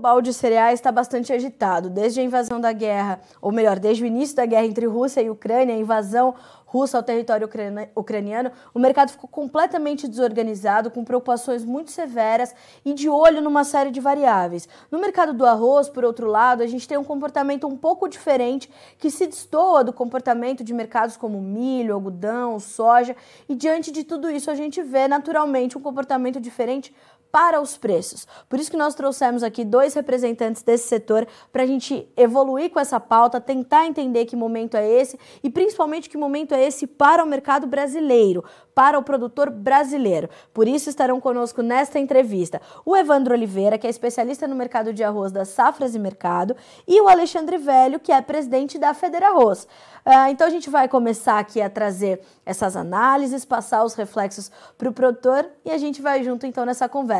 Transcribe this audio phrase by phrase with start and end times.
[0.00, 1.90] global de cereais está bastante agitado.
[1.90, 5.28] Desde a invasão da guerra, ou melhor, desde o início da guerra entre Rússia e
[5.28, 6.34] Ucrânia, a invasão
[6.64, 7.50] russa ao território
[7.96, 12.54] ucraniano, o mercado ficou completamente desorganizado, com preocupações muito severas
[12.84, 14.68] e de olho numa série de variáveis.
[14.90, 18.70] No mercado do arroz, por outro lado, a gente tem um comportamento um pouco diferente
[18.98, 23.16] que se destoa do comportamento de mercados como milho, algodão, soja,
[23.48, 26.94] e diante de tudo isso a gente vê naturalmente um comportamento diferente
[27.30, 28.26] para os preços.
[28.48, 32.80] Por isso que nós trouxemos aqui dois representantes desse setor para a gente evoluir com
[32.80, 37.22] essa pauta, tentar entender que momento é esse e principalmente que momento é esse para
[37.22, 38.44] o mercado brasileiro,
[38.74, 40.28] para o produtor brasileiro.
[40.54, 45.04] Por isso estarão conosco nesta entrevista o Evandro Oliveira, que é especialista no mercado de
[45.04, 46.56] arroz das Safras e Mercado,
[46.86, 49.64] e o Alexandre Velho, que é presidente da Federa Arroz.
[50.06, 54.88] Uh, então a gente vai começar aqui a trazer essas análises, passar os reflexos para
[54.88, 57.19] o produtor e a gente vai junto então nessa conversa.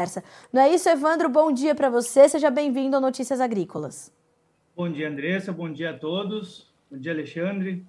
[0.52, 1.28] Não é isso, Evandro?
[1.28, 4.12] Bom dia para você, seja bem-vindo ao Notícias Agrícolas.
[4.74, 6.66] Bom dia, Andressa, bom dia a todos.
[6.90, 7.84] Bom dia, Alexandre.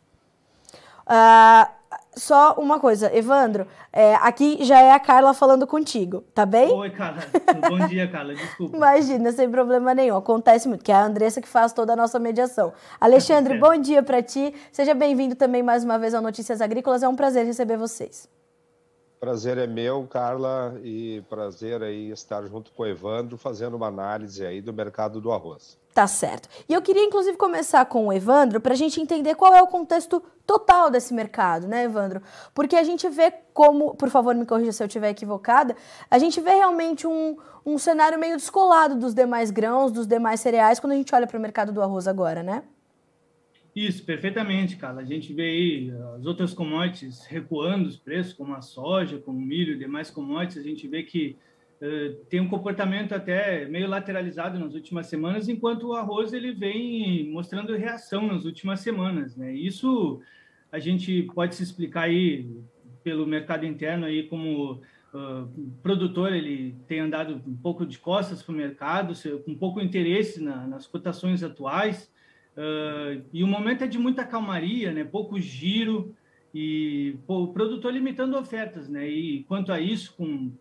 [1.08, 1.72] Uh,
[2.16, 6.72] só uma coisa, Evandro, é, aqui já é a Carla falando contigo, tá bem?
[6.72, 7.22] Oi, Carla.
[7.70, 8.34] Bom dia, Carla.
[8.36, 8.76] Desculpa.
[8.78, 10.17] Imagina, sem problema nenhum.
[10.17, 12.73] Acontece muito, que é a Andressa que faz toda a nossa mediação.
[13.00, 13.58] Alexandre, é.
[13.58, 14.54] bom dia para ti.
[14.72, 17.04] Seja bem-vindo também mais uma vez ao Notícias Agrícolas.
[17.04, 18.30] É um prazer receber vocês.
[19.22, 24.44] Prazer é meu, Carla, e prazer aí estar junto com o Evandro fazendo uma análise
[24.44, 25.77] aí do mercado do arroz.
[25.94, 26.50] Tá certo.
[26.67, 29.67] E eu queria, inclusive, começar com o Evandro para a gente entender qual é o
[29.67, 32.19] contexto total desse mercado, né, Evandro?
[32.52, 35.75] Porque a gente vê como, por favor, me corrija se eu estiver equivocada,
[36.09, 40.80] a gente vê realmente um, um cenário meio descolado dos demais grãos, dos demais cereais,
[40.80, 42.64] quando a gente olha para o mercado do arroz agora, né?
[43.75, 45.02] Isso, perfeitamente, Carla.
[45.02, 49.41] A gente vê aí as outras commodities recuando os preços, como a soja, como o
[49.41, 50.58] milho e demais commodities.
[50.58, 51.38] A gente vê que
[51.81, 57.30] uh, tem um comportamento até meio lateralizado nas últimas semanas, enquanto o arroz ele vem
[57.32, 59.37] mostrando reação nas últimas semanas.
[59.37, 59.54] Né?
[59.54, 60.21] Isso
[60.70, 62.49] a gente pode se explicar aí
[63.03, 64.82] pelo mercado interno aí como
[65.14, 65.48] uh,
[65.82, 69.14] produtor ele tem andado um pouco de costas para o mercado,
[69.45, 72.11] com pouco interesse na, nas cotações atuais.
[72.56, 75.04] Uh, e o momento é de muita calmaria, né?
[75.04, 76.16] pouco giro
[76.54, 78.89] e pô, o produtor limitando ofertas.
[78.89, 79.08] Né?
[79.08, 80.52] E quanto a isso, com,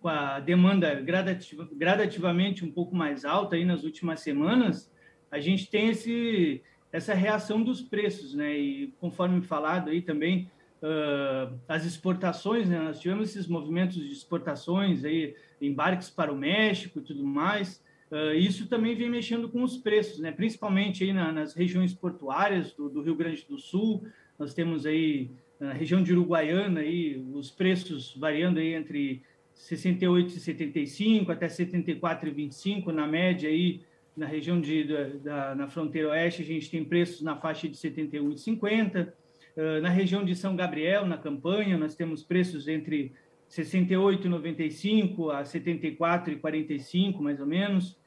[0.00, 4.90] com a demanda gradativa, gradativamente um pouco mais alta aí nas últimas semanas,
[5.30, 6.62] a gente tem esse,
[6.92, 8.34] essa reação dos preços.
[8.34, 8.58] Né?
[8.58, 10.50] E conforme falado aí também,
[10.82, 12.78] uh, as exportações, né?
[12.78, 18.34] nós tivemos esses movimentos de exportações, aí, embarques para o México e tudo mais, Uh,
[18.34, 20.30] isso também vem mexendo com os preços, né?
[20.30, 24.06] principalmente aí na, nas regiões portuárias do, do, Rio Grande do Sul.
[24.38, 29.22] Nós temos aí na região de Uruguaiana aí, os preços variando aí entre
[29.56, 33.80] 68,75 até 74,25 na média aí
[34.14, 37.76] na região de da, da, na fronteira oeste a gente tem preços na faixa de
[37.76, 43.12] 71,50 uh, na região de São Gabriel na campanha nós temos preços entre
[43.48, 48.01] 68,95 a 74,45 mais ou menos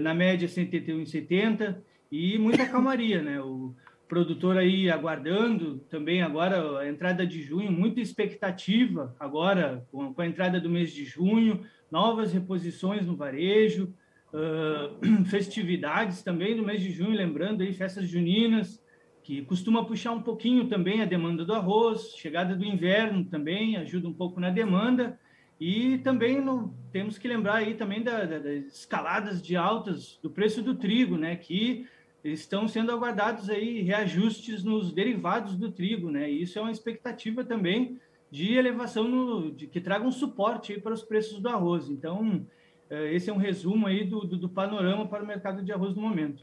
[0.00, 1.76] na média 181,70
[2.10, 3.40] e muita calmaria, né?
[3.40, 3.74] O
[4.10, 10.60] produtor aí aguardando também agora a entrada de junho, muita expectativa agora com, a entrada
[10.60, 13.94] do mês de junho, novas reposições no varejo,
[14.34, 18.82] uh, festividades também no mês de junho, lembrando aí festas juninas,
[19.22, 24.08] que costuma puxar um pouquinho também a demanda do arroz, chegada do inverno também ajuda
[24.08, 25.16] um pouco na demanda,
[25.60, 30.30] e também no, temos que lembrar aí também da, da, das escaladas de altas do
[30.30, 31.36] preço do trigo, né?
[31.36, 31.86] Que
[32.24, 36.30] estão sendo aguardados aí reajustes nos derivados do trigo, né?
[36.30, 38.00] E isso é uma expectativa também
[38.30, 41.90] de elevação no, de que traga um suporte para os preços do arroz.
[41.90, 42.46] Então,
[42.88, 45.94] é, esse é um resumo aí do, do, do panorama para o mercado de arroz
[45.94, 46.42] no momento.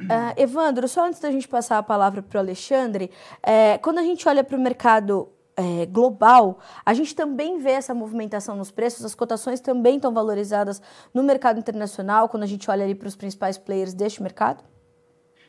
[0.00, 4.02] Uh, Evandro, só antes da gente passar a palavra para o Alexandre, é, quando a
[4.02, 9.04] gente olha para o mercado é, global, a gente também vê essa movimentação nos preços,
[9.04, 10.80] as cotações também estão valorizadas
[11.12, 14.62] no mercado internacional, quando a gente olha ali para os principais players deste mercado?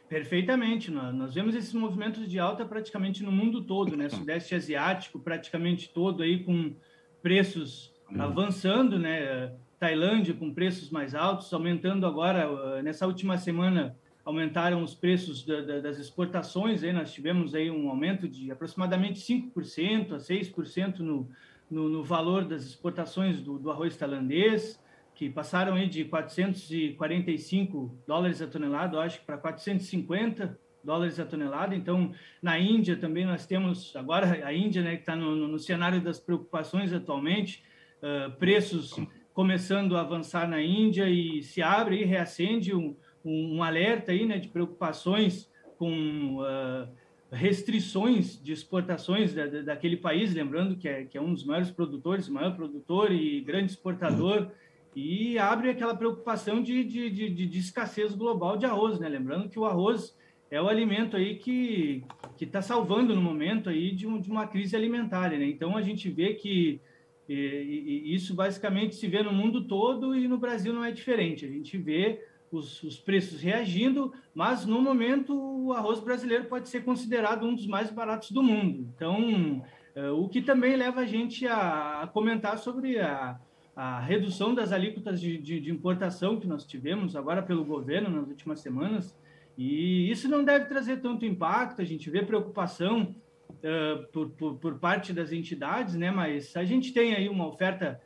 [0.08, 4.10] Perfeitamente, nós vemos esses movimentos de alta praticamente no mundo todo, né?
[4.10, 6.74] Sudeste Asiático praticamente todo aí com
[7.22, 9.54] preços avançando, né?
[9.78, 13.96] Tailândia com preços mais altos, aumentando agora nessa última semana
[14.30, 19.20] aumentaram os preços da, da, das exportações, aí nós tivemos aí um aumento de aproximadamente
[19.20, 21.28] 5% a 6% no,
[21.70, 24.80] no, no, valor das exportações do, do, arroz tailandês,
[25.16, 31.76] que passaram aí de 445 dólares a tonelada, acho que para 450 dólares a tonelada.
[31.76, 36.00] Então, na Índia também nós temos, agora a Índia, né, que está no, no, cenário
[36.02, 37.64] das preocupações atualmente,
[37.98, 38.96] uh, preços
[39.34, 42.96] começando a avançar na Índia e se abre e reacende um,
[43.30, 46.88] um, um alerta aí, né, de preocupações com uh,
[47.32, 52.28] restrições de exportações da, daquele país, lembrando que é, que é um dos maiores produtores,
[52.28, 54.50] maior produtor e grande exportador,
[54.96, 59.08] e abre aquela preocupação de, de, de, de escassez global de arroz, né?
[59.08, 60.18] Lembrando que o arroz
[60.50, 62.04] é o alimento aí que
[62.36, 65.46] que está salvando no momento aí de, um, de uma crise alimentar, né?
[65.46, 66.82] Então a gente vê que
[67.28, 71.46] e, e, isso basicamente se vê no mundo todo e no Brasil não é diferente.
[71.46, 72.20] A gente vê
[72.52, 77.68] os, os, preços reagindo, mas no momento o arroz brasileiro pode ser considerado um dos
[77.68, 78.88] mais baratos do mundo.
[78.96, 79.64] Então,
[79.96, 83.40] é, o que também leva a gente a, a comentar sobre a,
[83.76, 88.28] a, redução das alíquotas de, de, de, importação que nós tivemos agora pelo governo nas
[88.28, 89.16] últimas semanas.
[89.58, 93.16] E isso não deve trazer tanto impacto, a gente vê preocupação
[93.50, 96.12] uh, por, por, por parte das entidades, né?
[96.12, 98.02] mas a gente tem aí uma oferta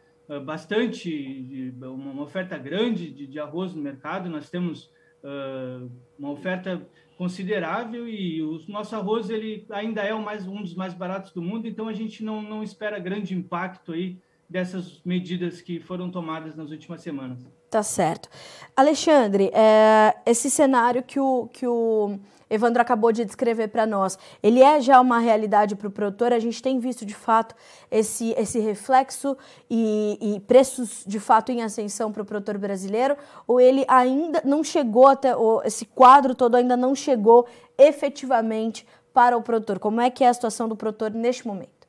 [0.45, 4.29] bastante, uma oferta grande de, de, arroz no mercado.
[4.29, 4.85] Nós temos
[5.23, 6.81] uh, uma oferta
[7.17, 11.41] considerável e o nosso arroz ele ainda é o mais, um dos mais baratos do
[11.41, 14.17] mundo, então a gente não, não espera grande impacto aí
[14.53, 17.39] dessas medidas que foram tomadas nas últimas semanas.
[17.71, 18.29] Tá certo.
[18.75, 24.61] Alexandre, é, esse cenário que o, que o Evandro acabou de descrever para nós, ele
[24.61, 26.31] é já uma realidade para o produtor?
[26.31, 27.55] A gente tem visto de fato
[27.89, 29.35] esse, esse reflexo
[29.67, 33.17] e, e preços de fato em ascensão para o produtor brasileiro?
[33.47, 39.35] Ou ele ainda não chegou até, ou esse quadro todo ainda não chegou efetivamente para
[39.35, 39.79] o produtor?
[39.79, 41.82] Como é que é a situação do produtor neste momento?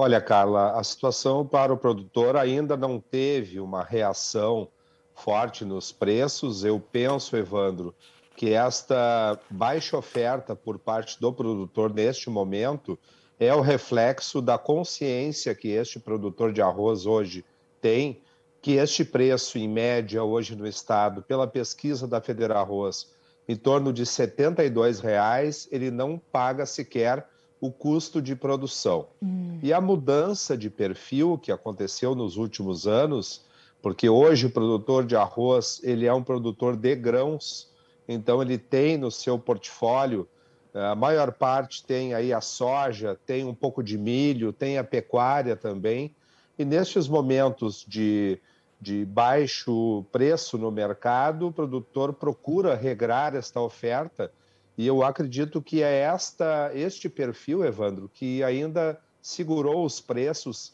[0.00, 4.68] Olha, Carla, a situação para o produtor ainda não teve uma reação
[5.12, 6.62] forte nos preços.
[6.62, 7.92] Eu penso, Evandro,
[8.36, 12.96] que esta baixa oferta por parte do produtor neste momento
[13.40, 17.44] é o reflexo da consciência que este produtor de arroz hoje
[17.80, 18.22] tem,
[18.62, 23.12] que este preço, em média, hoje no estado, pela pesquisa da Federal Arroz,
[23.48, 27.28] em torno de 72 reais, ele não paga sequer
[27.60, 29.06] o custo de produção.
[29.22, 29.58] Hum.
[29.62, 33.44] E a mudança de perfil que aconteceu nos últimos anos,
[33.82, 37.68] porque hoje o produtor de arroz ele é um produtor de grãos,
[38.06, 40.28] então ele tem no seu portfólio,
[40.72, 44.84] eh, a maior parte tem aí a soja, tem um pouco de milho, tem a
[44.84, 46.14] pecuária também.
[46.58, 48.40] E nestes momentos de,
[48.80, 54.32] de baixo preço no mercado, o produtor procura regrar esta oferta.
[54.78, 60.72] E eu acredito que é esta, este perfil, Evandro, que ainda segurou os preços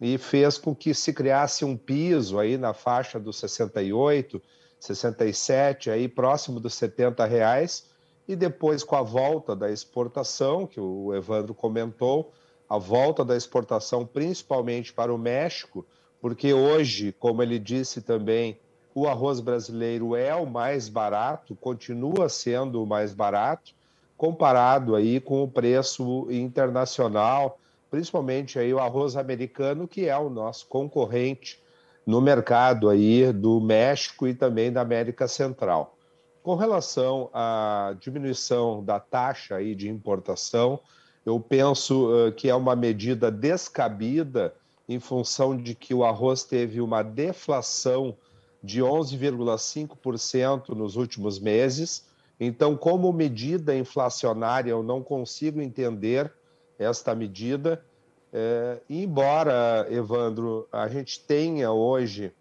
[0.00, 4.42] e fez com que se criasse um piso aí na faixa dos 68,
[4.80, 7.88] 67, aí próximo dos 70 reais,
[8.26, 12.32] e depois com a volta da exportação, que o Evandro comentou,
[12.68, 15.86] a volta da exportação principalmente para o México,
[16.20, 18.58] porque hoje, como ele disse também,
[18.94, 23.72] o arroz brasileiro é o mais barato, continua sendo o mais barato,
[24.16, 27.58] comparado aí com o preço internacional,
[27.90, 31.60] principalmente aí o arroz americano, que é o nosso concorrente
[32.06, 35.96] no mercado aí do México e também da América Central.
[36.42, 40.78] Com relação à diminuição da taxa aí de importação,
[41.24, 44.54] eu penso que é uma medida descabida
[44.88, 48.14] em função de que o arroz teve uma deflação
[48.64, 52.06] de 11,5% nos últimos meses.
[52.40, 56.32] Então, como medida inflacionária, eu não consigo entender
[56.78, 57.84] esta medida
[58.36, 62.32] é, embora, Evandro, a gente tenha hoje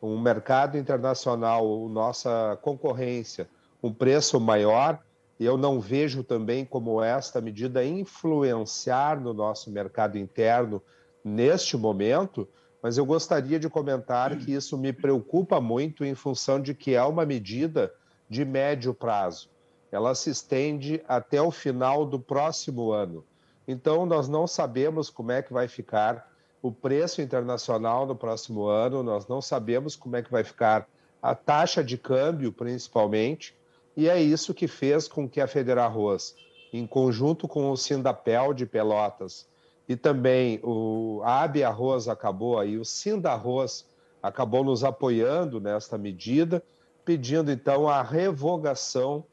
[0.00, 3.48] um mercado internacional, nossa concorrência,
[3.82, 5.00] um preço maior,
[5.40, 10.82] eu não vejo também como esta medida influenciar no nosso mercado interno
[11.24, 12.46] neste momento,
[12.82, 17.02] mas eu gostaria de comentar que isso me preocupa muito em função de que é
[17.02, 17.92] uma medida
[18.28, 19.50] de médio prazo.
[19.90, 23.24] Ela se estende até o final do próximo ano.
[23.66, 26.30] Então, nós não sabemos como é que vai ficar
[26.62, 30.88] o preço internacional no próximo ano, nós não sabemos como é que vai ficar
[31.22, 33.56] a taxa de câmbio, principalmente,
[33.96, 36.34] e é isso que fez com que a Federal Arroz,
[36.72, 39.46] em conjunto com o Sindapel de Pelotas
[39.88, 43.86] e também o AB Arroz acabou aí, o Sindarroz
[44.22, 46.62] acabou nos apoiando nesta medida,
[47.04, 49.24] pedindo então a revogação,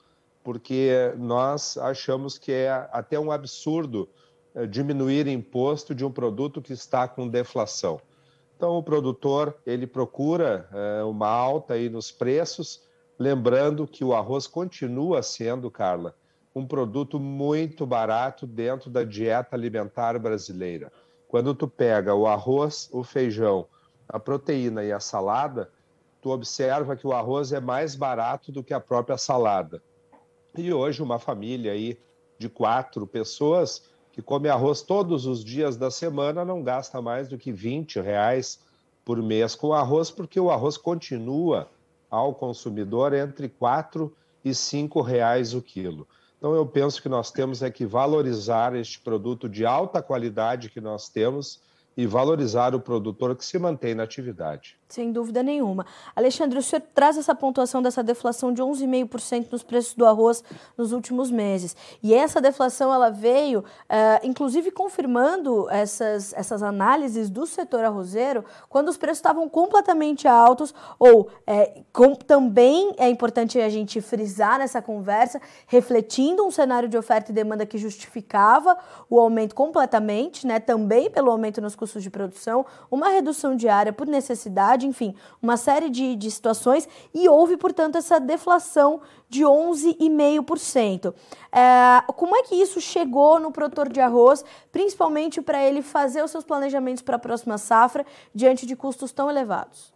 [0.44, 4.08] porque nós achamos que é até um absurdo
[4.54, 8.00] eh, diminuir imposto de um produto que está com deflação.
[8.56, 12.84] Então, o produtor ele procura é, uma alta aí nos preços,
[13.20, 16.16] lembrando que o arroz continua sendo, Carla,
[16.56, 20.92] um produto muito barato dentro da dieta alimentar brasileira.
[21.28, 23.68] Quando tu pega o arroz, o feijão
[24.08, 25.70] a proteína e a salada,
[26.22, 29.82] tu observa que o arroz é mais barato do que a própria salada.
[30.58, 32.00] E hoje uma família aí
[32.38, 37.38] de quatro pessoas que come arroz todos os dias da semana não gasta mais do
[37.38, 38.60] que 20 reais
[39.04, 41.70] por mês com arroz, porque o arroz continua
[42.10, 46.08] ao consumidor entre 4 e 5 reais o quilo.
[46.38, 50.82] Então eu penso que nós temos é que valorizar este produto de alta qualidade que
[50.82, 51.60] nós temos
[51.98, 54.78] e valorizar o produtor que se mantém na atividade.
[54.88, 55.86] Sem dúvida nenhuma.
[56.16, 60.44] Alexandre, o senhor traz essa pontuação dessa deflação de 11,5% nos preços do arroz
[60.78, 61.76] nos últimos meses.
[62.04, 63.64] E essa deflação ela veio, uh,
[64.24, 71.30] inclusive, confirmando essas, essas análises do setor arrozeiro, quando os preços estavam completamente altos, ou
[71.48, 77.32] é, com, também é importante a gente frisar nessa conversa, refletindo um cenário de oferta
[77.32, 78.78] e demanda que justificava
[79.10, 84.08] o aumento completamente, né, também pelo aumento nos custos de produção, uma redução diária por
[84.08, 91.14] necessidade enfim, uma série de, de situações, e houve, portanto, essa deflação de 11,5%.
[91.52, 96.32] É, como é que isso chegou no produtor de arroz, principalmente para ele fazer os
[96.32, 99.94] seus planejamentos para a próxima safra diante de custos tão elevados?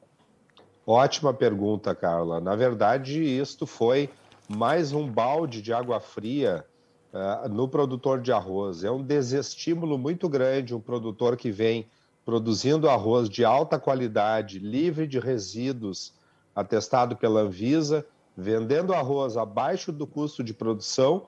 [0.86, 2.39] Ótima pergunta, Carla.
[2.39, 4.10] Na verdade, isto foi
[4.48, 6.65] mais um balde de água fria
[7.13, 8.84] uh, no produtor de arroz.
[8.84, 11.88] É um desestímulo muito grande um produtor que vem
[12.25, 16.13] produzindo arroz de alta qualidade, livre de resíduos,
[16.56, 21.28] atestado pela Anvisa, vendendo arroz abaixo do custo de produção,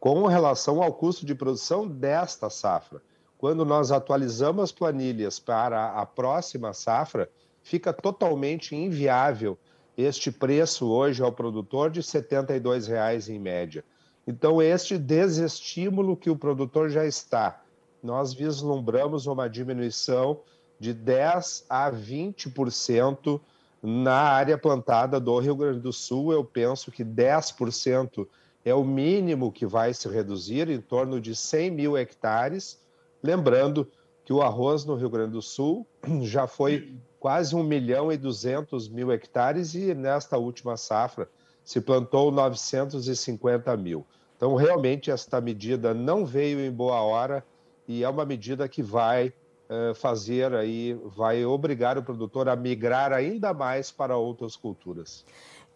[0.00, 3.00] com relação ao custo de produção desta safra.
[3.38, 7.28] Quando nós atualizamos as planilhas para a próxima safra,
[7.62, 9.58] fica totalmente inviável
[9.96, 13.84] este preço hoje ao produtor de R$ 72,00 em média.
[14.26, 17.62] Então, este desestímulo que o produtor já está
[18.02, 20.40] nós vislumbramos uma diminuição
[20.78, 23.40] de 10 a 20%
[23.80, 26.32] na área plantada do Rio Grande do Sul.
[26.32, 28.26] Eu penso que 10%
[28.64, 32.80] é o mínimo que vai se reduzir, em torno de 100 mil hectares.
[33.22, 33.88] Lembrando
[34.24, 35.86] que o arroz no Rio Grande do Sul
[36.22, 41.28] já foi quase 1 milhão e 200 mil hectares e nesta última safra
[41.64, 44.06] se plantou 950 mil.
[44.36, 47.44] Então, realmente, esta medida não veio em boa hora
[47.86, 53.12] e é uma medida que vai uh, fazer aí, vai obrigar o produtor a migrar
[53.12, 55.24] ainda mais para outras culturas.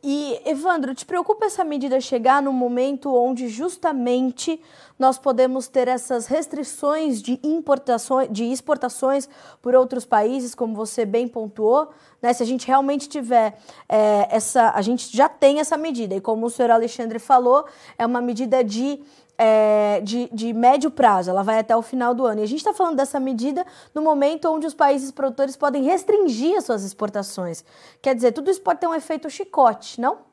[0.03, 4.61] E, Evandro, te preocupa essa medida chegar no momento onde justamente
[4.99, 9.29] nós podemos ter essas restrições de importações, de exportações
[9.61, 11.91] por outros países, como você bem pontuou,
[12.23, 12.33] né?
[12.33, 16.47] Se a gente realmente tiver é, essa, a gente já tem essa medida e como
[16.47, 17.67] o senhor Alexandre falou,
[17.99, 19.00] é uma medida de
[19.38, 22.40] é, de, de médio prazo, ela vai até o final do ano.
[22.40, 23.64] E a gente está falando dessa medida
[23.95, 27.64] no momento onde os países produtores podem restringir as suas exportações.
[28.00, 30.26] Quer dizer, tudo isso pode ter um efeito chicote, não?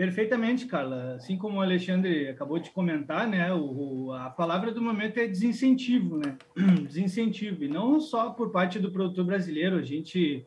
[0.00, 1.16] Perfeitamente, Carla.
[1.16, 6.16] Assim como o Alexandre acabou de comentar, né, o, a palavra do momento é desincentivo,
[6.16, 6.38] né?
[6.88, 9.76] Desincentivo, e não só por parte do produtor brasileiro.
[9.76, 10.46] A gente,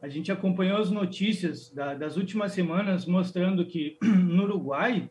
[0.00, 5.10] a gente acompanhou as notícias da, das últimas semanas mostrando que no Uruguai,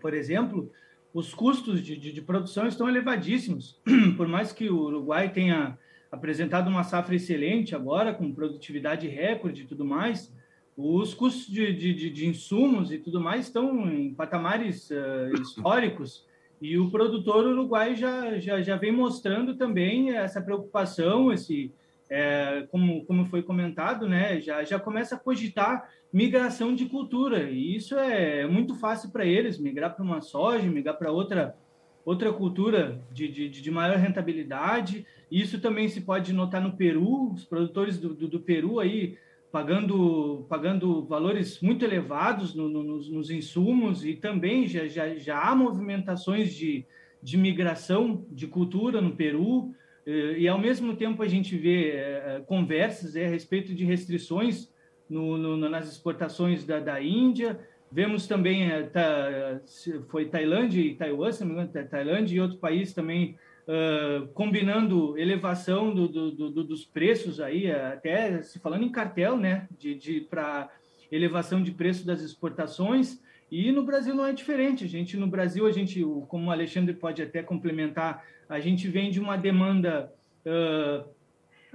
[0.00, 0.72] por exemplo,
[1.14, 3.78] os custos de, de, de, produção estão elevadíssimos.
[4.16, 5.78] Por mais que o Uruguai tenha
[6.10, 10.32] apresentado uma safra excelente agora, com produtividade recorde e tudo mais,
[10.76, 16.26] os custos de, de, de insumos e tudo mais estão em patamares uh, históricos.
[16.60, 21.72] E o produtor uruguai já, já, já vem mostrando também essa preocupação, esse,
[22.08, 27.50] é, como, como foi comentado, né, já, já começa a cogitar migração de cultura.
[27.50, 31.56] E isso é muito fácil para eles, migrar para uma soja, migrar para outra,
[32.04, 35.06] outra cultura de, de, de, maior rentabilidade.
[35.30, 39.16] Isso também se pode notar no Peru, os produtores do, do, do Peru aí
[39.50, 45.38] pagando, pagando valores muito elevados no, no, nos, nos, insumos e também já, já, já
[45.38, 46.86] há movimentações de,
[47.22, 49.74] de migração de cultura no Peru.
[50.06, 54.72] Eh, e, ao mesmo tempo, a gente vê é, conversas é, a respeito de restrições
[55.08, 57.58] no, no, nas exportações da, da Índia.
[57.90, 59.60] Vemos também, tá,
[60.08, 63.36] foi Tailândia e Taiwan, se não me engano, Tailândia e outro país também
[63.68, 69.68] uh, combinando elevação do, do, do, dos preços aí, até se falando em cartel, né,
[69.78, 70.70] de, de para
[71.10, 73.21] elevação de preço das exportações.
[73.52, 74.82] E no Brasil não é diferente.
[74.82, 79.10] A gente no Brasil a gente, como o Alexandre pode até complementar, a gente vem
[79.10, 80.10] de uma demanda
[80.46, 81.06] uh,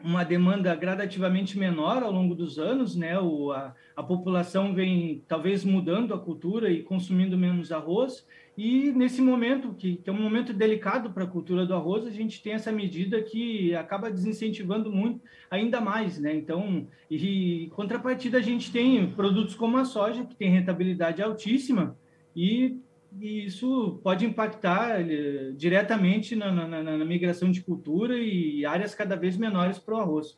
[0.04, 3.20] uma demanda gradativamente menor ao longo dos anos, né?
[3.20, 8.26] O, a, a população vem talvez mudando a cultura e consumindo menos arroz.
[8.58, 12.12] E nesse momento, que, que é um momento delicado para a cultura do arroz, a
[12.12, 16.36] gente tem essa medida que acaba desincentivando muito ainda mais, né?
[16.36, 21.96] Então, e, contrapartida, a gente tem produtos como a soja, que tem rentabilidade altíssima,
[22.36, 22.80] e
[23.20, 29.16] e isso pode impactar eh, diretamente na, na, na, migração de cultura e áreas cada
[29.16, 30.38] vez menores para o arroz.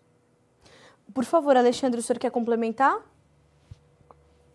[1.13, 2.99] Por favor, Alexandre, o senhor quer complementar?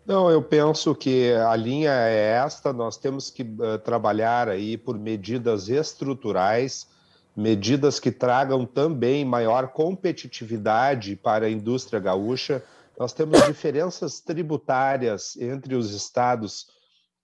[0.05, 4.99] Não, eu penso que a linha é esta, nós temos que uh, trabalhar aí por
[4.99, 6.87] medidas estruturais,
[7.35, 12.63] medidas que tragam também maior competitividade para a indústria gaúcha.
[12.99, 16.67] Nós temos diferenças tributárias entre os estados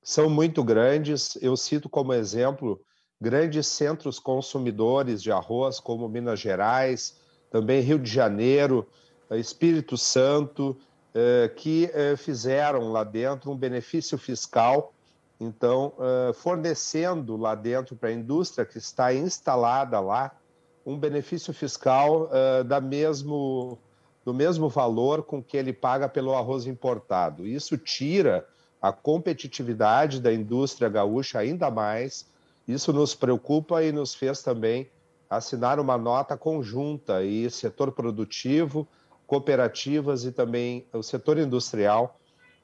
[0.01, 1.37] são muito grandes.
[1.41, 2.81] Eu cito como exemplo
[3.19, 7.19] grandes centros consumidores de arroz, como Minas Gerais,
[7.51, 8.87] também Rio de Janeiro,
[9.29, 10.75] eh, Espírito Santo,
[11.13, 14.93] eh, que eh, fizeram lá dentro um benefício fiscal,
[15.39, 15.93] então,
[16.35, 20.37] fornecendo lá dentro para a indústria que está instalada lá
[20.85, 22.29] um benefício fiscal
[22.67, 23.79] da mesmo,
[24.23, 27.47] do mesmo valor com que ele paga pelo arroz importado.
[27.47, 28.47] Isso tira
[28.81, 32.27] a competitividade da indústria gaúcha ainda mais.
[32.67, 34.89] Isso nos preocupa e nos fez também
[35.29, 38.87] assinar uma nota conjunta e setor produtivo,
[39.27, 42.19] cooperativas e também o setor industrial,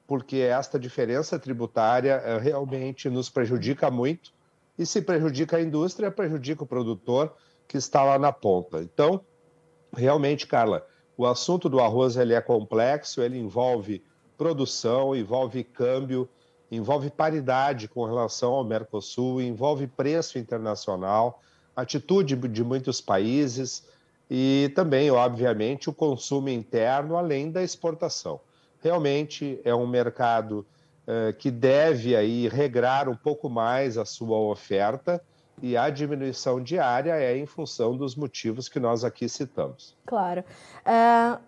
[0.06, 4.34] porque esta diferença tributária eh, realmente nos prejudica muito
[4.78, 7.34] e se prejudica a indústria, prejudica o produtor
[7.68, 8.80] que está lá na ponta.
[8.80, 9.22] Então,
[9.96, 10.86] realmente, Carla,
[11.18, 14.04] o assunto do arroz ele é complexo, ele envolve
[14.38, 16.30] produção, envolve câmbio,
[16.72, 21.42] envolve paridade com relação ao Mercosul, envolve preço internacional,
[21.76, 23.86] atitude de muitos países
[24.30, 28.40] e também, obviamente, o consumo interno, além da exportação.
[28.82, 30.66] Realmente é um mercado
[31.10, 35.24] eh, que deve aí regrar um pouco mais a sua oferta
[35.62, 39.96] e a diminuição diária é em função dos motivos que nós aqui citamos.
[40.06, 40.44] Claro.
[40.86, 41.40] Uh,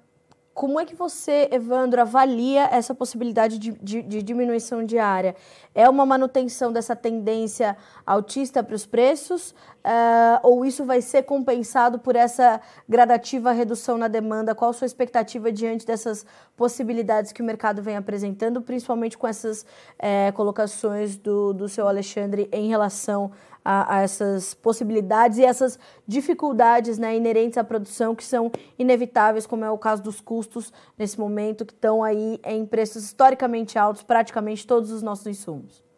[0.60, 5.34] como é que você, Evandro, avalia essa possibilidade de, de, de diminuição diária?
[5.74, 9.56] É uma manutenção dessa tendência altista para os preços?
[9.80, 14.54] Uh, ou isso vai ser compensado por essa gradativa redução na demanda?
[14.54, 16.26] Qual a sua expectativa diante dessas
[16.58, 19.66] possibilidades que o mercado vem apresentando, principalmente com essas
[19.98, 23.32] é, colocações do, do seu Alexandre em relação
[23.64, 29.64] a, a, essas possibilidades e essas dificuldades né, inerentes à produção que são inevitáveis, como
[29.64, 34.68] é o caso dos custos nesse momento, que estão aí em preços historicamente altos, praticamente
[34.68, 35.89] todos os nossos insumos.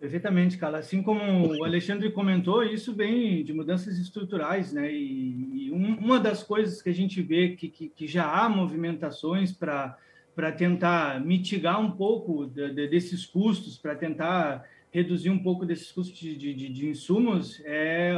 [0.00, 0.78] Perfeitamente, Carla.
[0.78, 4.92] Assim como o Alexandre comentou, isso vem de mudanças estruturais, né?
[4.92, 8.48] E, e um, uma das coisas que a gente vê que, que, que já há
[8.48, 9.96] movimentações para
[10.38, 15.90] para tentar mitigar um pouco de, de, desses custos, para tentar reduzir um pouco desses
[15.90, 18.14] custos de, de, de insumos é,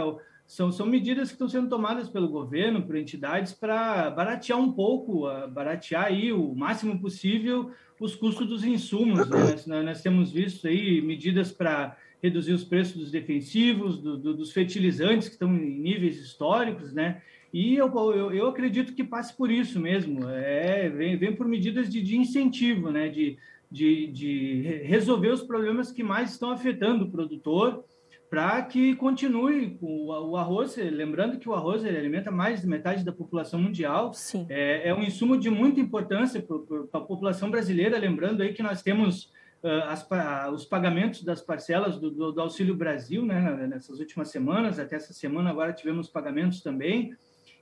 [0.47, 5.23] são, são medidas que estão sendo tomadas pelo governo, por entidades, para baratear um pouco,
[5.49, 9.29] baratear aí o máximo possível os custos dos insumos.
[9.29, 9.39] Né?
[9.39, 14.53] Nós, nós, temos visto aí medidas para reduzir os preços dos defensivos, do, do, dos
[14.53, 17.23] fertilizantes, que estão em níveis históricos, né?
[17.53, 21.91] E eu, eu, eu acredito que passe por isso mesmo, é, vem, vem por medidas
[21.91, 23.09] de, de incentivo, né?
[23.09, 23.37] De,
[23.71, 27.85] de, de resolver os problemas que mais estão afetando o produtor
[28.31, 33.05] para que continue o, o, arroz, lembrando que o arroz ele alimenta mais de metade
[33.05, 34.47] da população mundial, Sim.
[34.49, 38.83] É, é um insumo de muita importância para a população brasileira, lembrando aí que nós
[38.83, 39.33] temos
[39.65, 40.07] uh, as,
[40.55, 45.13] os pagamentos das parcelas do, do, do, Auxílio Brasil, né, nessas últimas semanas, até essa
[45.13, 47.13] semana agora tivemos pagamentos também,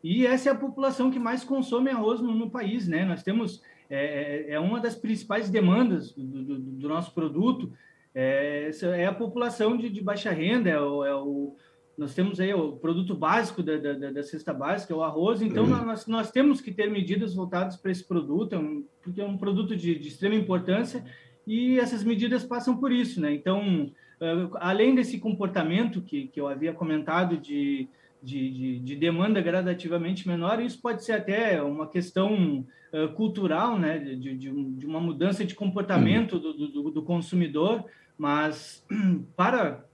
[0.04, 3.62] e essa é a população que mais consome arroz no, no país, né, nós temos
[3.88, 7.72] é, é, é uma das principais demandas do, do, do nosso produto,
[8.20, 11.54] é, é, a população de, de baixa renda, é o, é o,
[11.96, 15.62] nós temos aí o produto básico da, da, da cesta básica, é o arroz, então
[15.62, 15.86] uhum.
[15.86, 19.38] nós, nós temos que ter medidas voltadas para esse produto, é um, porque é um
[19.38, 21.04] produto de, de extrema importância
[21.46, 23.32] e essas medidas passam por isso, né?
[23.32, 23.90] Então,
[24.56, 27.88] além desse comportamento que, que eu havia comentado de
[28.22, 33.98] de, de, de, demanda gradativamente menor, isso pode ser até uma questão uh, cultural, né,
[33.98, 37.84] de, de, de, uma mudança de comportamento do, do, do consumidor,
[38.18, 38.84] mas
[39.36, 39.86] para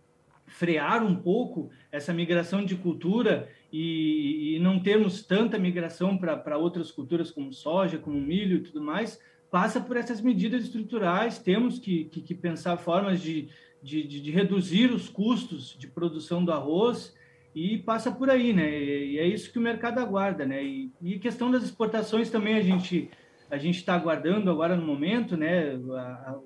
[0.46, 6.90] frear um pouco essa migração de cultura e, e não termos tanta migração para outras
[6.90, 11.38] culturas como soja, como milho e tudo mais, passa por essas medidas estruturais.
[11.38, 13.48] Temos que, que, que pensar formas de,
[13.82, 17.14] de, de reduzir os custos de produção do arroz
[17.54, 18.82] e passa por aí, né?
[18.82, 20.64] E é isso que o mercado aguarda, né?
[20.64, 23.10] E, e questão das exportações também a gente
[23.54, 25.76] a gente está aguardando agora no momento, né?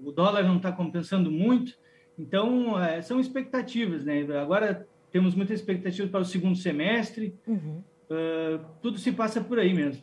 [0.03, 1.73] o dólar não está compensando muito,
[2.18, 4.27] então é, são expectativas, né?
[4.40, 7.35] Agora temos muita expectativa para o segundo semestre.
[7.47, 7.83] Uhum.
[8.11, 10.03] Uh, tudo se passa por aí mesmo.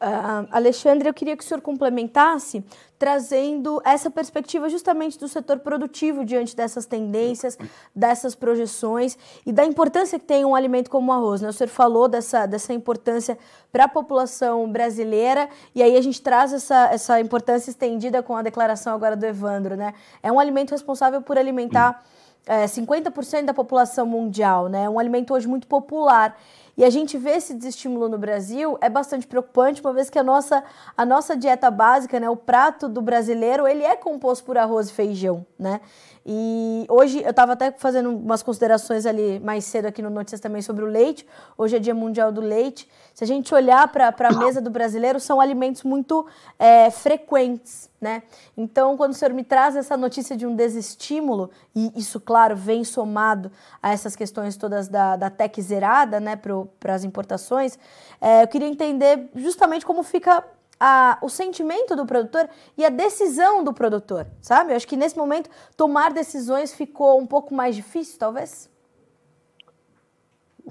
[0.00, 2.62] Uh, Alexandre, eu queria que o senhor complementasse
[2.98, 7.56] trazendo essa perspectiva justamente do setor produtivo diante dessas tendências,
[7.94, 11.40] dessas projeções e da importância que tem um alimento como o arroz.
[11.40, 11.48] Né?
[11.48, 13.38] O senhor falou dessa, dessa importância
[13.72, 18.42] para a população brasileira e aí a gente traz essa, essa importância estendida com a
[18.42, 19.76] declaração agora do Evandro.
[19.76, 19.94] Né?
[20.22, 22.04] É um alimento responsável por alimentar
[22.46, 24.84] é, 50% da população mundial, né?
[24.84, 26.36] é um alimento hoje muito popular.
[26.76, 30.24] E a gente vê esse desestímulo no Brasil é bastante preocupante, uma vez que a
[30.24, 30.64] nossa,
[30.96, 34.92] a nossa dieta básica, né, o prato do brasileiro, ele é composto por arroz e
[34.92, 35.80] feijão, né?
[36.26, 40.62] E hoje eu estava até fazendo umas considerações ali mais cedo aqui no Notícias também
[40.62, 41.26] sobre o leite.
[41.56, 42.88] Hoje é Dia Mundial do Leite.
[43.12, 46.26] Se a gente olhar para a mesa do brasileiro, são alimentos muito
[46.58, 48.22] é, frequentes, né?
[48.56, 52.84] Então, quando o senhor me traz essa notícia de um desestímulo, e isso, claro, vem
[52.84, 57.78] somado a essas questões todas da, da TEC zerada, né, para as importações,
[58.18, 60.42] é, eu queria entender justamente como fica
[60.78, 64.72] a, o sentimento do produtor e a decisão do produtor, sabe?
[64.72, 68.68] Eu acho que nesse momento tomar decisões ficou um pouco mais difícil, talvez.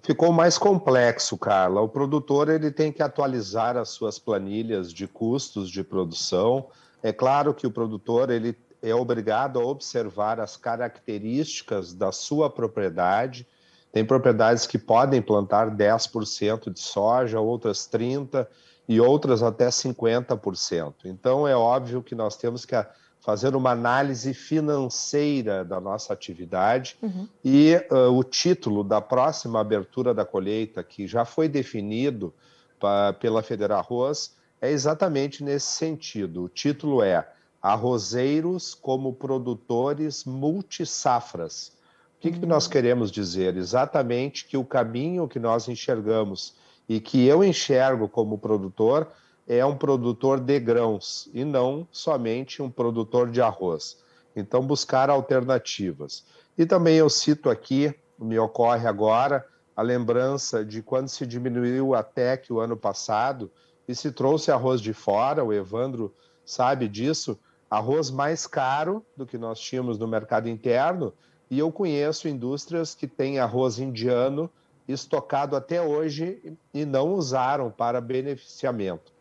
[0.01, 1.81] Ficou mais complexo, Carla.
[1.81, 6.67] O produtor ele tem que atualizar as suas planilhas de custos de produção.
[7.01, 13.47] É claro que o produtor ele é obrigado a observar as características da sua propriedade.
[13.93, 18.47] Tem propriedades que podem plantar 10% de soja, outras 30%
[18.87, 20.93] e outras até 50%.
[21.05, 22.75] Então, é óbvio que nós temos que
[23.23, 27.25] fazer uma análise financeira da nossa atividade uhum.
[27.43, 32.33] e uh, o título da próxima abertura da colheita, que já foi definido
[32.77, 36.43] pra, pela Federal Arroz, é exatamente nesse sentido.
[36.43, 37.25] O título é
[37.61, 41.71] Arrozeiros como produtores multisafras.
[42.17, 42.39] O que, uhum.
[42.41, 43.55] que nós queremos dizer?
[43.55, 46.55] Exatamente que o caminho que nós enxergamos
[46.87, 49.07] e que eu enxergo como produtor
[49.47, 53.97] é um produtor de grãos e não somente um produtor de arroz.
[54.35, 56.25] Então, buscar alternativas.
[56.57, 62.03] E também eu cito aqui, me ocorre agora, a lembrança de quando se diminuiu a
[62.03, 63.51] TEC o ano passado
[63.87, 66.13] e se trouxe arroz de fora, o Evandro
[66.45, 67.37] sabe disso,
[67.69, 71.13] arroz mais caro do que nós tínhamos no mercado interno,
[71.49, 74.49] e eu conheço indústrias que têm arroz indiano
[74.87, 79.11] estocado até hoje e não usaram para beneficiamento.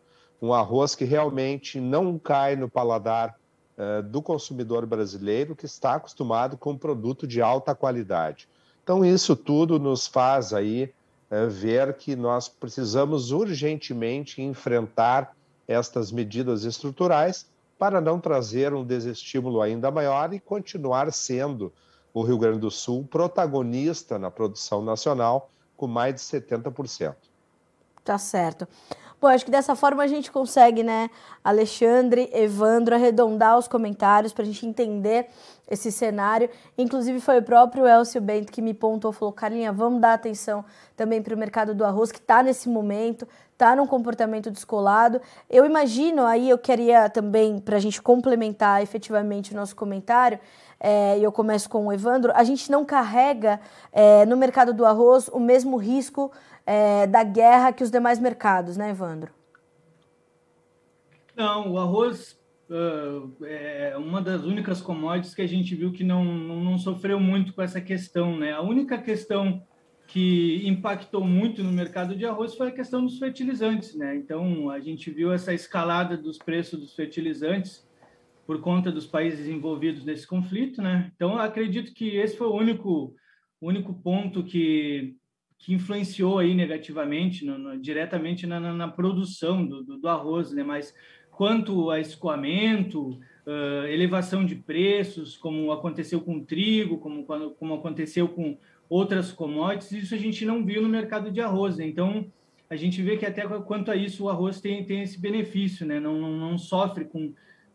[0.41, 3.37] Um arroz que realmente não cai no paladar
[3.77, 8.47] uh, do consumidor brasileiro que está acostumado com um produto de alta qualidade.
[8.83, 10.91] Então, isso tudo nos faz aí
[11.31, 15.33] uh, ver que nós precisamos urgentemente enfrentar
[15.67, 17.47] estas medidas estruturais
[17.79, 21.71] para não trazer um desestímulo ainda maior e continuar sendo
[22.13, 27.15] o Rio Grande do Sul protagonista na produção nacional com mais de 70%.
[28.03, 28.67] Tá certo.
[29.23, 31.09] Bom, acho que dessa forma a gente consegue, né,
[31.41, 35.29] Alexandre, Evandro, arredondar os comentários para a gente entender
[35.65, 36.49] esse cenário.
[36.77, 40.65] Inclusive, foi o próprio Elcio Bento que me pontuou, falou: Carlinha, vamos dar atenção
[40.97, 45.21] também para o mercado do arroz, que está nesse momento, está num comportamento descolado.
[45.49, 50.37] Eu imagino, aí eu queria também, para a gente complementar efetivamente o nosso comentário,
[50.83, 53.57] é, e eu começo com o Evandro, a gente não carrega
[53.89, 56.29] é, no mercado do arroz o mesmo risco
[56.65, 59.31] é, da guerra que os demais mercados, né, Evandro?
[61.33, 62.37] Não, o arroz
[62.69, 67.53] uh, é uma das únicas commodities que a gente viu que não, não sofreu muito
[67.53, 68.51] com essa questão, né?
[68.51, 69.63] A única questão
[70.05, 74.15] que impactou muito no mercado de arroz foi a questão dos fertilizantes, né?
[74.15, 77.83] Então, a gente viu essa escalada dos preços dos fertilizantes
[78.45, 81.11] por conta dos países envolvidos nesse conflito, né?
[81.15, 83.15] Então, acredito que esse foi o único,
[83.61, 85.15] único ponto que,
[85.57, 90.51] que influenciou aí negativamente, no, no, diretamente na, na, na produção do, do, do, arroz,
[90.51, 90.63] né?
[90.63, 90.93] Mas
[91.31, 93.11] quanto a escoamento,
[93.47, 98.57] uh, elevação de preços, como aconteceu com o trigo, como, como aconteceu com
[98.89, 101.77] outras commodities, isso a gente não viu no mercado de arroz.
[101.77, 101.87] Né?
[101.87, 102.29] Então,
[102.69, 105.99] a gente vê que até quanto a isso o arroz tem, tem esse benefício, né?
[105.99, 107.33] Não, não, não sofre com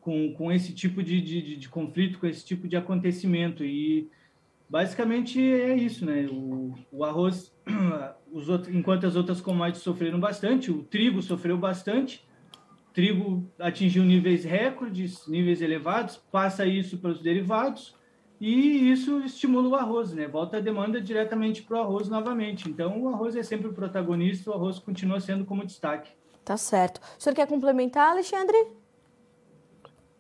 [0.09, 3.63] com, com esse tipo de, de, de, conflito, com esse tipo de acontecimento.
[3.63, 4.09] E
[4.67, 6.27] basicamente é isso, né?
[6.33, 7.53] O, o arroz,
[8.33, 12.27] os outros, enquanto as outras commodities sofreram bastante, o trigo sofreu bastante,
[12.89, 17.95] o trigo atingiu níveis recordes, níveis elevados, passa isso para os derivados,
[18.41, 20.27] e isso estimula o arroz, né?
[20.27, 22.67] Volta a demanda diretamente para o arroz novamente.
[22.67, 26.11] Então, o arroz é sempre o protagonista, o arroz continua sendo como destaque.
[26.47, 26.99] Tá certo.
[27.19, 28.57] O senhor quer complementar, Alexandre?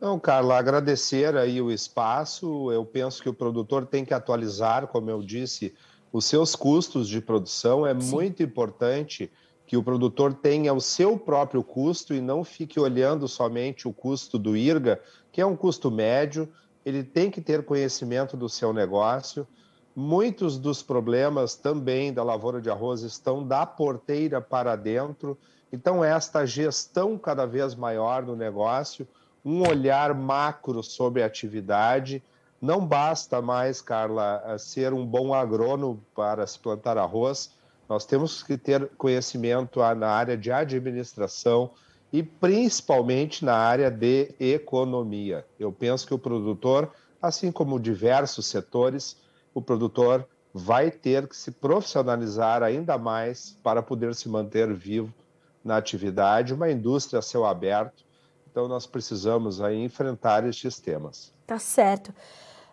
[0.00, 2.70] Não, Carla, agradecer aí o espaço.
[2.70, 5.74] Eu penso que o produtor tem que atualizar, como eu disse,
[6.12, 7.86] os seus custos de produção.
[7.86, 8.10] É Sim.
[8.10, 9.30] muito importante
[9.66, 14.38] que o produtor tenha o seu próprio custo e não fique olhando somente o custo
[14.38, 16.48] do IRGA, que é um custo médio
[16.88, 19.46] ele tem que ter conhecimento do seu negócio.
[19.94, 25.36] Muitos dos problemas também da lavoura de arroz estão da porteira para dentro.
[25.70, 29.06] Então, esta gestão cada vez maior no negócio,
[29.44, 32.22] um olhar macro sobre a atividade.
[32.60, 37.52] Não basta mais, Carla, ser um bom agrônomo para se plantar arroz.
[37.88, 41.70] Nós temos que ter conhecimento na área de administração,
[42.12, 45.44] e principalmente na área de economia.
[45.58, 49.16] Eu penso que o produtor, assim como diversos setores,
[49.54, 55.12] o produtor vai ter que se profissionalizar ainda mais para poder se manter vivo
[55.62, 58.04] na atividade, uma indústria a céu aberto.
[58.50, 61.32] Então nós precisamos aí enfrentar estes temas.
[61.46, 62.12] Tá certo.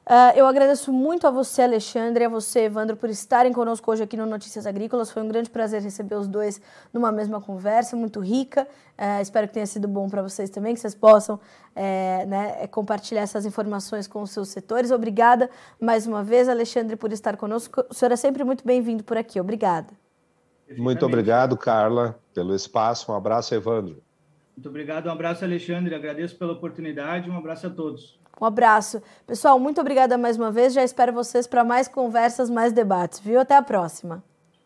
[0.05, 4.03] Uh, eu agradeço muito a você, Alexandre, e a você, Evandro, por estarem conosco hoje
[4.03, 5.09] aqui no Notícias Agrícolas.
[5.09, 6.61] Foi um grande prazer receber os dois
[6.93, 8.67] numa mesma conversa, muito rica.
[8.99, 11.39] Uh, espero que tenha sido bom para vocês também, que vocês possam
[11.75, 14.91] é, né, compartilhar essas informações com os seus setores.
[14.91, 15.49] Obrigada
[15.81, 17.83] mais uma vez, Alexandre, por estar conosco.
[17.89, 19.41] O senhor é sempre muito bem-vindo por aqui.
[19.41, 19.91] Obrigada.
[20.77, 23.11] Muito obrigado, Carla, pelo espaço.
[23.11, 24.03] Um abraço, Evandro.
[24.55, 25.93] Muito obrigado, um abraço, Alexandre.
[25.93, 27.29] Agradeço pela oportunidade.
[27.29, 28.17] Um abraço a todos.
[28.39, 29.01] Um abraço.
[29.25, 30.73] Pessoal, muito obrigada mais uma vez.
[30.73, 33.39] Já espero vocês para mais conversas, mais debates, viu?
[33.39, 34.23] Até a próxima.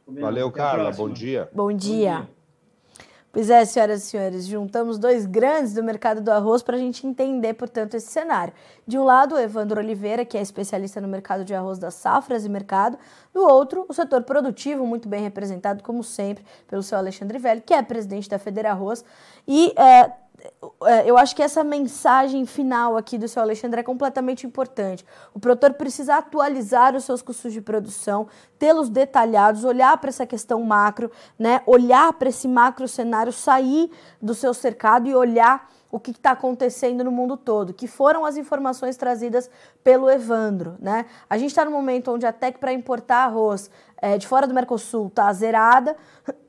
[0.07, 0.91] Valeu, Carla.
[0.91, 1.49] Bom dia.
[1.53, 2.17] Bom dia.
[2.17, 2.38] Bom dia.
[3.31, 7.05] Pois é, senhoras e senhores, juntamos dois grandes do mercado do arroz para a gente
[7.05, 8.51] entender, portanto, esse cenário.
[8.87, 12.43] De um lado, o Evandro Oliveira, que é especialista no mercado de arroz das safras
[12.43, 12.97] e mercado.
[13.31, 17.71] Do outro, o setor produtivo, muito bem representado, como sempre, pelo seu Alexandre Velho, que
[17.71, 19.05] é presidente da Federa Arroz.
[19.47, 20.11] E é,
[21.05, 25.05] eu acho que essa mensagem final aqui do seu Alexandre é completamente importante.
[25.33, 30.63] O produtor precisa atualizar os seus custos de produção, tê-los detalhados, olhar para essa questão
[30.63, 31.61] macro, né?
[31.65, 37.03] olhar para esse macro cenário, sair do seu cercado e olhar o que está acontecendo
[37.03, 39.49] no mundo todo, que foram as informações trazidas
[39.83, 40.75] pelo Evandro.
[40.79, 41.05] Né?
[41.29, 43.71] A gente está no momento onde a TEC para importar arroz
[44.01, 45.97] é, de fora do Mercosul está zerada,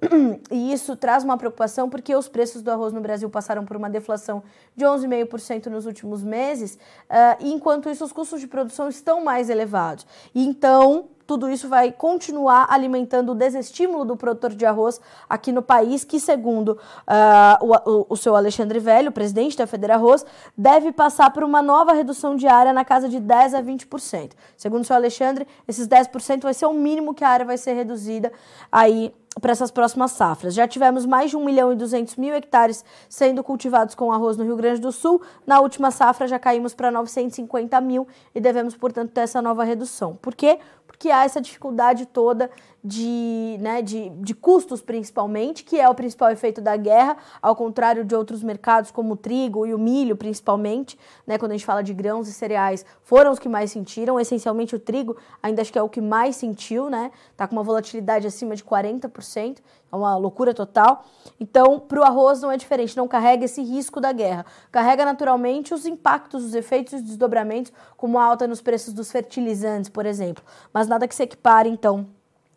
[0.51, 3.91] e isso traz uma preocupação porque os preços do arroz no Brasil passaram por uma
[3.91, 4.43] deflação
[4.77, 9.51] de 11,5% nos últimos meses, uh, e enquanto isso os custos de produção estão mais
[9.51, 10.07] elevados.
[10.35, 16.03] Então, tudo isso vai continuar alimentando o desestímulo do produtor de arroz aqui no país,
[16.03, 20.27] que, segundo uh, o, o, seu Alexandre Velho, presidente da Federa Arroz,
[20.59, 24.33] deve passar por uma nova redução diária na casa de 10% a 20%.
[24.57, 27.75] Segundo o seu Alexandre, esses 10% vai ser o mínimo que a área vai ser
[27.75, 28.33] reduzida
[28.73, 30.55] aí para essas próximas safras.
[30.55, 34.45] Já tivemos mais de 1 milhão e 200 mil hectares sendo cultivados com arroz no
[34.45, 35.23] Rio Grande do Sul.
[35.47, 40.17] Na última safra já caímos para 950 mil e devemos, portanto, ter essa nova redução.
[40.17, 40.59] Por quê?
[40.87, 42.51] Porque há essa dificuldade toda
[42.83, 48.05] de, né, de, de custos, principalmente, que é o principal efeito da guerra, ao contrário
[48.05, 51.83] de outros mercados como o trigo e o milho, principalmente, né, quando a gente fala
[51.83, 55.79] de grãos e cereais, foram os que mais sentiram, essencialmente o trigo, ainda acho que
[55.79, 59.59] é o que mais sentiu, né, tá com uma volatilidade acima de 40%,
[59.93, 61.05] é uma loucura total.
[61.39, 64.47] Então, para o arroz não é diferente, não carrega esse risco da guerra.
[64.71, 69.11] Carrega naturalmente os impactos, os efeitos e os desdobramentos, como a alta nos preços dos
[69.11, 70.45] fertilizantes, por exemplo.
[70.73, 72.07] Mas nada que se equipare, então,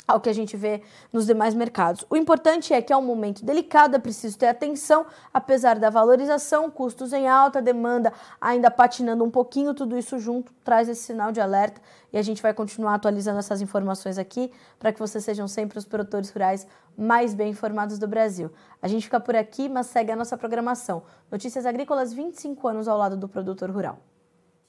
[0.07, 2.05] ao que a gente vê nos demais mercados.
[2.09, 6.69] O importante é que é um momento delicado, é preciso ter atenção, apesar da valorização,
[6.69, 11.39] custos em alta, demanda ainda patinando um pouquinho, tudo isso junto traz esse sinal de
[11.39, 15.77] alerta e a gente vai continuar atualizando essas informações aqui para que vocês sejam sempre
[15.77, 18.51] os produtores rurais mais bem informados do Brasil.
[18.81, 21.03] A gente fica por aqui, mas segue a nossa programação.
[21.31, 23.99] Notícias Agrícolas 25 anos ao lado do produtor rural.